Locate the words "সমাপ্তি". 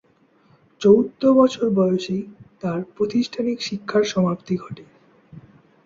4.03-4.53